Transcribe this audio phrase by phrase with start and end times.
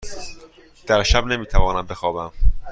[0.87, 2.31] در شب نمی توانم بخوابم.